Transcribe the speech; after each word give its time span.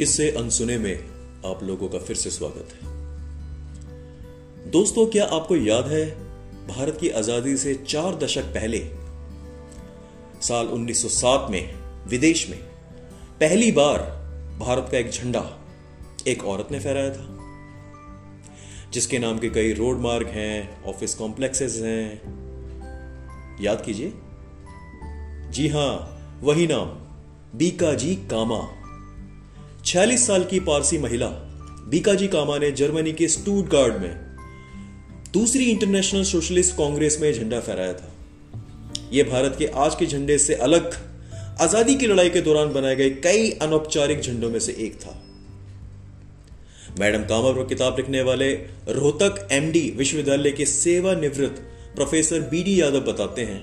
किस्से 0.00 0.30
अनसुने 0.30 0.78
में 0.78 1.04
आप 1.46 1.62
लोगों 1.62 1.88
का 1.88 1.98
फिर 1.98 2.16
से 2.16 2.30
स्वागत 2.30 2.68
है। 2.72 2.88
दोस्तों, 4.70 5.06
क्या 5.06 5.24
आपको 5.24 5.56
याद 5.56 5.86
है, 5.86 6.10
भारत 6.68 6.98
की 7.00 7.08
आज़ादी 7.08 7.56
से 7.56 7.74
चार 7.74 8.14
दशक 8.14 8.42
पहले, 8.42 8.78
साल 10.42 10.66
1907 10.66 11.50
में, 11.50 11.74
विदेश 12.06 12.50
में, 12.50 12.58
पहली 13.40 13.72
बार 13.72 13.98
भारत 14.58 14.88
का 14.92 14.98
एक 14.98 15.10
झंडा, 15.10 15.58
एक 16.28 16.44
औरत 16.44 16.68
ने 16.72 16.80
फहराया 16.80 17.10
था, 17.10 17.38
जिसके 18.92 19.18
नाम 19.18 19.38
के 19.38 19.50
कई 19.50 19.72
रोड 19.72 19.96
मार्ग 19.96 20.26
हैं, 20.26 20.84
ऑफ़िस 20.84 21.14
कॉम्प्लेक्सेस 21.14 21.76
हैं। 21.76 22.22
याद 23.60 23.84
कीजिए? 23.84 24.12
जी 25.50 25.68
हाँ, 25.68 26.20
वही 26.42 26.66
नाम, 26.66 26.88
बीकाजी 27.58 28.14
कामा। 28.14 28.79
46 29.84 30.26
साल 30.26 30.44
की 30.44 30.58
पारसी 30.60 30.98
महिला, 30.98 31.26
बीकाजी 31.90 32.26
कामा 32.28 32.56
ने 32.58 32.70
जर्मनी 32.70 33.12
के 33.12 33.28
स्टूटगार्ड 33.28 33.94
में। 33.94 34.16
दूसरी 35.32 35.64
इंटरनेशनल 35.64 36.24
सोशलिस्ट 36.24 36.76
कांग्रेस 36.76 37.18
में 37.20 37.32
झंडा 37.32 37.60
फहराया 37.60 37.92
था। 37.92 38.12
यह 39.12 39.24
भारत 39.24 39.56
के 39.58 39.66
आज 39.76 39.94
के 39.94 40.06
झंडे 40.06 40.36
से 40.38 40.54
अलग, 40.56 40.94
आज़ादी 41.60 41.94
की 41.94 42.06
लड़ाई 42.06 42.30
के 42.30 42.40
दौरान 42.40 42.72
बनाए 42.72 42.96
गए 42.96 43.10
कई 43.24 43.50
अनौपचारिक 43.62 44.20
झंडों 44.20 44.50
में 44.50 44.58
से 44.60 44.72
एक 44.78 45.00
था। 45.00 45.16
मैडम 47.00 47.24
कामा 47.24 47.50
पर 47.52 47.66
किताब 47.68 47.96
लिखने 47.98 48.22
वाले 48.22 48.52
रोहतक 48.90 49.48
एमडी 49.52 49.88
विश्वविद्यालय 49.96 50.50
के 50.50 50.66
सेवानिवृत्त 50.66 51.62
प्रोफेसर 51.96 52.40
बी 52.40 52.62
डी 52.62 52.80
यादव 52.80 53.00
बताते 53.02 53.42
हैं, 53.42 53.62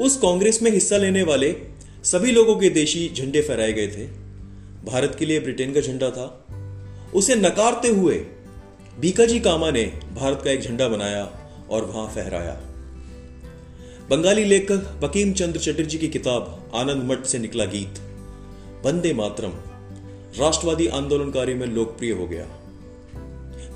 उस 0.00 0.16
कांग्रेस 0.16 0.62
में 0.62 0.70
हिस्सा 0.70 0.96
लेने 0.96 1.22
वाले 1.22 1.54
सभी 2.04 2.32
लोगों 2.32 2.56
के 2.56 2.70
देशी 2.70 3.08
झंडे 3.16 3.40
फहराए 3.42 3.72
गए 3.72 3.86
थे। 3.88 4.06
भारत 4.84 5.16
के 5.18 5.26
लिए 5.26 5.40
ब्रिटेन 5.40 5.72
का 5.72 5.80
झंडा 5.80 6.10
था। 6.10 6.46
उसे 7.14 7.34
नकारते 7.34 7.88
हुए 7.88 8.14
बीकाजी 9.00 9.40
कामा 9.40 9.70
ने 9.70 9.84
भारत 10.16 10.42
का 10.44 10.50
एक 10.50 10.60
झंडा 10.60 10.88
बनाया 10.88 11.24
और 11.70 11.84
वहाँ 11.84 12.08
फहराया। 12.08 12.60
बंगाली 14.10 14.44
लेखक 14.44 15.00
बकीम 15.02 15.32
चंद्र 15.32 15.60
चटर्जी 15.60 15.98
की 15.98 16.08
किताब 16.08 16.70
आनंद 16.74 17.02
मठ 17.02 17.24
से 17.24 17.38
निकला 17.38 17.64
गीत, 17.64 17.98
वंदे 18.86 19.12
मातरम 19.12 19.50
राष्ट्रवादी 20.42 20.86
आंदोलनकारी 20.86 21.54
में 21.54 21.66
लोकप्रिय 21.66 22.12
हो 22.12 22.26
गया। 22.26 22.46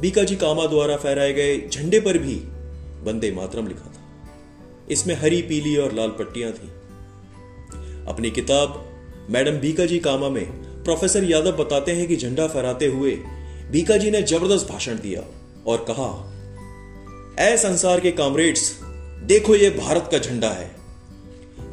बीकाजी 0.00 0.36
कामा 0.36 0.66
द्वारा 0.66 0.96
फहराए 0.96 1.32
गए 1.32 1.68
झंडे 1.68 2.00
पर 2.00 2.18
भी 2.18 2.34
वंदे 3.02 3.30
मातरम 3.30 3.66
लिखा 3.66 3.84
था। 3.84 4.30
इसमें 4.90 5.14
हरी, 5.14 5.42
पीली 5.42 5.76
और 5.76 5.92
लाल 5.92 6.08
पट्टियाँ 6.08 6.52
थी। 6.52 6.68
अपनी 8.06 8.30
किताब 8.30 8.90
मैडम 9.30 9.52
बीकाजी 9.52 9.98
कामा 9.98 10.28
में 10.28 10.63
प्रोफेसर 10.84 11.24
यादव 11.24 11.52
बताते 11.52 11.92
हैं 11.92 12.08
कि 12.08 12.16
झंडा 12.16 12.46
फहराते 12.46 12.86
हुए 12.86 13.10
बीकाजी 13.70 14.10
ने 14.10 14.22
ज़बरदस्त 14.22 14.68
भाषण 14.68 14.94
दिया 14.94 15.22
और 15.66 15.78
कहा, 15.90 16.30
ऐ 17.38 17.56
संसार 17.56 18.00
के 18.00 18.10
कामरेड्स, 18.10 18.80
देखो 19.24 19.56
ये 19.56 19.70
भारत 19.70 20.08
का 20.12 20.18
झंडा 20.18 20.48
है। 20.48 20.76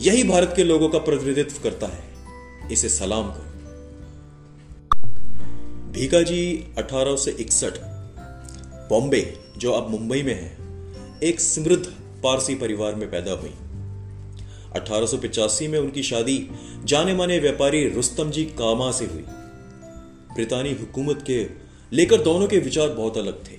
यही 0.01 0.23
भारत 0.23 0.53
के 0.55 0.63
लोगों 0.63 0.89
का 0.89 0.97
प्रतिनिधित्व 0.97 1.63
करता 1.63 1.87
है। 1.87 2.03
इसे 2.71 2.89
सलाम 2.89 3.31
करो। 3.31 3.51
भीकाजी 5.91 6.73
1861 6.77 7.73
बॉम्बे, 8.89 9.37
जो 9.57 9.71
अब 9.71 9.89
मुंबई 9.89 10.23
में 10.23 10.33
है, 10.33 10.57
एक 11.23 11.39
समृद्ध 11.39 11.85
पारसी 12.23 12.55
परिवार 12.55 12.95
में 12.95 13.11
पैदा 13.11 13.31
हुई। 13.31 13.53
1885 14.75 15.67
में 15.67 15.79
उनकी 15.79 16.03
शादी 16.03 16.49
जाने 16.83 17.13
माने 17.13 17.39
व्यापारी 17.39 17.89
रुस्तम 17.89 18.31
जी 18.31 18.45
कामा 18.45 18.91
से 18.91 19.05
हुई। 19.05 19.23
ब्रितानी 20.35 20.71
हुकूमत 20.71 21.23
के 21.27 21.45
लेकर 21.93 22.21
दोनों 22.21 22.47
के 22.47 22.59
विचार 22.59 22.89
बहुत 22.89 23.17
अलग 23.17 23.43
थे। 23.43 23.57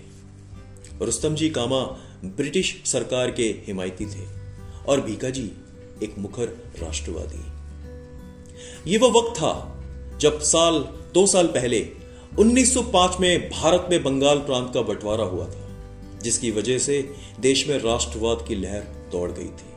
रुस्तम 1.05 1.35
जी 1.35 1.51
कामा 1.51 1.81
ब्रिटिश 2.25 2.83
सरकार 2.85 3.31
के 3.31 3.43
हिमायती 3.43 4.07
थे 4.07 4.27
और 4.89 5.01
भीका 5.01 5.31
जी 5.31 5.51
एक 6.03 6.19
मुखर 6.19 6.47
राष्ट्रवादी। 6.83 7.53
ये 8.91 8.99
वो 8.99 9.11
वक्त 9.11 9.39
था 9.39 9.83
जब 10.21 10.41
साल, 10.41 10.79
दो 11.15 11.27
साल 11.27 11.47
पहले 11.47 11.89
1905 12.39 13.17
में 13.21 13.51
भारत 13.51 13.87
में 13.91 14.03
बंगाल 14.03 14.39
प्रांत 14.39 14.71
का 14.75 14.83
बंटवारा 14.83 15.25
हुआ 15.25 15.45
था, 15.45 15.69
जिसकी 16.23 16.51
वजह 16.51 16.79
से 16.79 17.15
देश 17.41 17.69
में 17.69 17.79
राष्ट्रवाद 17.79 18.45
की 18.49 18.55
लहर 18.55 18.81
दौड़ 19.13 19.31
गई 19.31 19.49
थी। 19.49 19.72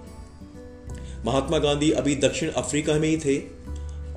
महात्मा 1.26 1.58
गांधी 1.58 1.92
अभी 1.92 2.16
दक्षिण 2.16 2.50
अफ्रीका 2.50 2.94
में 2.94 3.10
ही 3.10 3.18
थे 3.18 3.42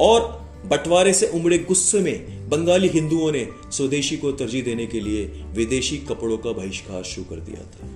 और 0.01 0.49
बंटवारे 0.67 1.13
से 1.13 1.27
उमड़े 1.27 1.59
गुस्से 1.59 2.01
में 2.01 2.49
बंगाली 2.49 2.89
हिंदुओं 2.89 3.33
ने 3.33 3.49
स्वदेशी 3.73 4.17
को 4.17 4.33
तरजीह 4.33 4.65
देने 4.65 4.87
के 4.87 5.01
लिए 5.01 5.25
विदेशी 5.55 5.99
कपड़ों 5.99 6.39
का 6.39 6.53
बहिष्कार 6.53 7.03
शुरू 7.03 7.31
कर 7.31 7.41
दिया 7.41 7.61
था। 7.61 7.87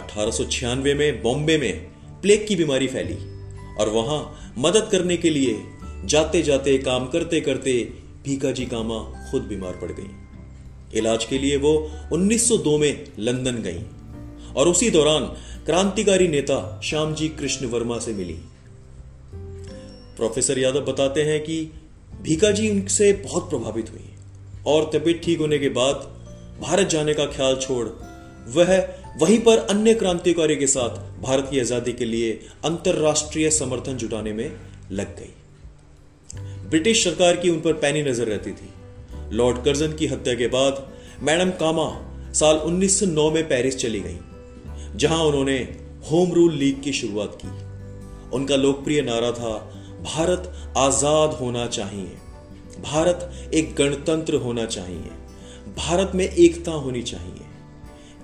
अठारह 0.00 0.74
में 0.74 1.22
बॉम्बे 1.22 1.58
में 1.58 1.86
प्लेग 2.22 2.46
की 2.48 2.56
बीमारी 2.56 2.86
फैली 2.86 3.14
और 3.74 3.88
वहाँ 3.88 4.52
मदद 4.58 4.88
करने 4.92 5.16
के 5.16 5.30
लिए 5.30 5.60
जाते 6.04 6.42
जाते 6.42 6.78
काम 6.78 7.06
करते 7.06 7.40
करते 7.40 7.92
भीकाजी 8.24 8.66
कामा 8.66 9.30
खुद 9.30 9.42
बीमार 9.42 9.72
पड़ 9.72 9.92
गई। 9.92 10.10
इलाज 10.98 11.24
के 11.24 11.38
लिए 11.38 11.56
वो 11.56 11.90
1902 12.12 12.78
में 12.78 13.04
लंदन 13.18 13.56
गई। 13.56 13.78
और 14.56 14.68
उसी 14.68 14.90
दौरान 14.90 15.24
क्रांतिकारी 15.66 16.28
नेता 16.28 16.80
श्यामजी 16.84 17.28
कृष्ण 17.28 17.66
वर्मा 17.66 17.98
से 17.98 18.12
मिली। 18.12 18.38
प्रोफेसर 20.16 20.58
यादव 20.58 20.80
बताते 20.80 21.22
हैं 21.22 21.40
कि 21.40 21.72
भीकाजी 22.22 22.70
उनसे 22.70 23.12
बहुत 23.12 23.50
प्रभावित 23.50 23.90
हुई 23.90 24.10
और 24.66 24.90
तबीयत 24.94 25.20
ठीक 25.24 25.38
होने 25.38 25.58
के 25.58 25.68
बाद 25.68 25.94
भारत 26.60 26.88
जाने 26.88 27.14
का 27.14 27.26
ख्याल 27.26 27.56
छोड़ 27.56 27.86
वह 28.54 28.76
वहीं 29.20 29.38
पर 29.38 29.58
अन्य 29.58 29.94
क्रांतिकारी 29.94 30.56
के 30.56 30.66
साथ 30.66 30.96
भारत 31.22 31.48
की 31.50 31.60
आज़ादी 31.60 31.92
के 31.92 32.04
लिए 32.04 32.32
अंतरराष्ट्रीय 32.64 33.50
समर्थन 33.50 33.96
जुटाने 33.96 34.32
में 34.32 34.50
लग 34.92 35.16
गई। 35.16 35.32
ब्रिटिश 36.70 37.04
सरकार 37.04 37.36
की 37.36 37.50
उन 37.50 37.60
पर 37.60 37.72
पैनी 37.72 38.02
नज़र 38.02 38.26
रहती 38.26 38.50
थी। 38.50 38.68
लॉर्ड 39.32 39.64
कर्जन 39.64 39.92
की 39.92 40.06
हत्या 40.06 40.34
के 40.34 40.46
बाद 40.46 40.86
मैडम 41.22 41.50
कामा 41.50 41.88
साल 42.32 42.56
1909 42.56 43.30
में 43.30 43.48
पेरिस 43.48 43.76
चली 43.76 44.00
गई। 44.00 44.18
जहाँ 44.96 45.24
उन्होंने 45.24 45.56
होम 46.10 46.32
रूल 46.32 46.54
लीग 46.54 46.82
की 46.82 46.92
शुरुआत 46.92 47.38
की। 47.44 47.48
उनका 48.36 48.56
लोकप्रिय 48.56 49.02
नारा 49.02 49.30
था, 49.32 49.52
भारत 50.04 50.52
आज़ाद 50.76 51.34
होना 51.34 51.66
चाहिए। 51.68 52.16
भारत 52.82 53.50
एक 53.54 53.74
गणतंत्र 53.74 54.34
होना 54.36 54.64
चाहिए। 54.66 55.10
भारत 55.76 56.12
में 56.14 56.24
एकता 56.24 56.72
होनी 56.72 57.02
चाहिए। 57.02 57.44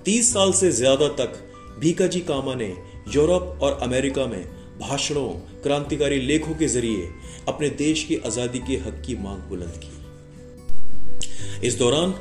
तीस 0.05 0.33
साल 0.33 0.51
से 0.51 0.71
ज़्यादा 0.71 1.07
तक 1.17 1.39
भीकाजी 1.79 2.19
कामा 2.21 2.55
ने 2.55 2.73
यूरोप 3.15 3.59
और 3.63 3.79
अमेरिका 3.83 4.25
में 4.25 4.43
भाषणों, 4.79 5.27
क्रांतिकारी 5.63 6.19
लेखों 6.19 6.53
के 6.53 6.67
ज़रिए 6.67 7.09
अपने 7.47 7.69
देश 7.77 8.03
की 8.03 8.15
आज़ादी 8.25 8.59
के 8.59 8.75
हक 8.79 9.01
की 9.05 9.15
मांग 9.15 9.41
बुलंद 9.49 9.79
की। 9.83 11.67
इस 11.67 11.77
दौरान 11.79 12.13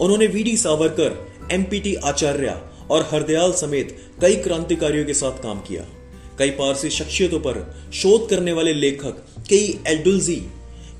उन्होंने 0.00 0.26
वीडी 0.28 0.56
सावरकर 0.56 1.48
एमपीटी 1.52 1.94
आचार्य 2.04 2.60
और 2.90 3.08
हरदयाल 3.12 3.52
समेत 3.52 3.96
कई 4.20 4.36
क्रांतिकारियों 4.36 5.04
के 5.04 5.14
साथ 5.14 5.42
काम 5.42 5.60
किया। 5.60 5.86
कई 6.38 6.50
पारसी 6.50 6.90
शख्सियतों 6.90 7.40
पर 7.40 7.74
शोध 7.92 8.28
करने 8.28 8.52
वाले 8.52 8.72
लेखक 8.72 9.24
कई 9.50 9.80
एल्डुलजी 9.86 10.36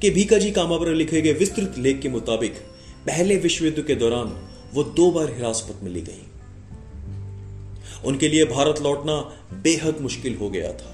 के 0.02 0.10
भीकाजी 0.10 0.50
कामा 0.50 0.76
पर 0.76 0.94
लिखे 0.94 1.20
गए 1.22 1.32
विस्तृत 1.32 1.74
लेख 1.78 2.00
के 2.00 2.08
मुताबिक 2.08 2.52
पहले 3.06 3.36
विश्व 3.36 3.64
युद्ध 3.64 3.82
के 3.82 3.94
दौरान 3.94 4.48
वो 4.74 4.84
दो 4.84 5.10
बार 5.10 5.30
हिरासत 5.30 5.80
में 5.82 5.90
ली 5.90 6.00
गई। 6.00 6.22
उनके 8.04 8.28
लिए 8.28 8.44
भारत 8.44 8.80
लौटना 8.82 9.16
बेहद 9.52 10.00
मुश्किल 10.00 10.34
हो 10.34 10.50
गया 10.50 10.72
था। 10.72 10.92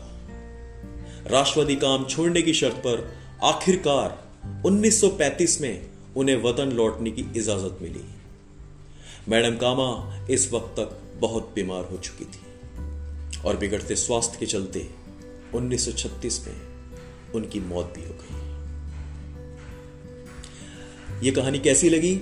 राष्ट्रवादी 1.27 1.77
काम 1.77 2.05
छोड़ने 2.05 2.43
की 2.43 2.53
शर्त 2.53 2.77
पर 2.77 3.15
आखिरकार 3.43 4.29
1935 4.67 5.61
में 5.61 5.87
उन्हें 6.17 6.43
वतन 6.43 6.73
लौटने 6.73 7.11
की 7.11 7.23
इजाज़त 7.37 7.79
मिली। 7.83 8.05
मैडम 9.29 9.57
कामा 9.57 10.19
इस 10.31 10.53
वक्त 10.53 10.67
तक 10.67 11.03
बहुत 11.21 11.53
बीमार 11.55 11.85
हो 11.85 11.97
चुकी 11.97 12.25
थी 12.25 12.41
और 13.45 13.57
बिगड़ते 13.57 13.97
स्वास्थ्य 13.97 14.37
के 14.41 14.47
चलते 14.47 14.91
1936 15.55 16.47
में 16.47 16.55
उनकी 17.35 17.61
मौत 17.61 17.93
भी 17.97 18.05
हो 18.05 18.15
गई। 18.15 18.39
ये 21.27 21.33
कहानी 21.33 21.59
कैसी 21.59 21.89
लगी? 21.89 22.17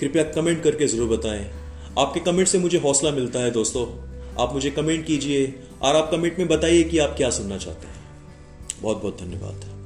कृपया 0.00 0.22
कमेंट 0.22 0.62
करके 0.62 0.86
ज़रूर 0.86 1.18
बताएँ। 1.18 1.50
आपके 1.98 2.20
कमेंट 2.20 2.48
से 2.48 2.58
मुझे 2.58 2.78
हौसला 2.78 3.10
मिलता 3.10 3.38
है 3.38 3.50
दोस्तों। 3.50 3.86
आप 4.42 4.52
मुझे 4.52 4.70
कमेंट 4.70 5.06
कीजिए 5.06 5.62
और 5.82 5.96
आप 5.96 6.10
कमेंट 6.10 6.38
में 6.38 6.48
बताइए 6.48 6.82
कि 6.82 6.98
आप 6.98 7.14
क्या 7.16 7.30
सुनना 7.30 7.58
चाहते 7.58 7.86
हैं। 7.86 7.94
बहुत 8.82 8.96
बहुत 8.96 9.20
धन्यवाद। 9.20 9.83